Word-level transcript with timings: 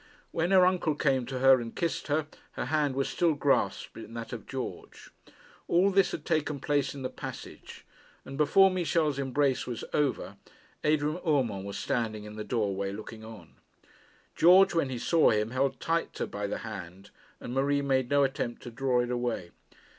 When 0.31 0.49
her 0.49 0.65
uncle 0.65 0.95
came 0.95 1.27
to 1.27 1.37
her 1.37 1.61
and 1.61 1.75
kissed 1.75 2.07
her, 2.07 2.25
her 2.53 2.65
hand 2.65 2.95
was 2.95 3.07
still 3.07 3.35
grasped 3.35 3.95
in 3.95 4.15
that 4.15 4.33
of 4.33 4.47
George. 4.47 5.11
All 5.67 5.91
this 5.91 6.09
had 6.09 6.25
taken 6.25 6.59
place 6.59 6.95
in 6.95 7.03
the 7.03 7.09
passage; 7.11 7.85
and 8.25 8.35
before 8.35 8.71
Michel's 8.71 9.19
embrace 9.19 9.67
was 9.67 9.83
over, 9.93 10.37
Adrian 10.83 11.19
Urmand 11.23 11.65
was 11.65 11.77
standing 11.77 12.23
in 12.23 12.35
the 12.35 12.43
doorway 12.43 12.91
looking 12.91 13.23
on. 13.23 13.57
George, 14.35 14.73
when 14.73 14.89
he 14.89 14.97
saw 14.97 15.29
him, 15.29 15.51
held 15.51 15.79
tighter 15.79 16.25
by 16.25 16.47
the 16.47 16.57
hand, 16.65 17.11
and 17.39 17.53
Marie 17.53 17.83
made 17.83 18.09
no 18.09 18.23
attempt 18.23 18.63
to 18.63 18.71
draw 18.71 19.01
it 19.01 19.11
away. 19.11 19.51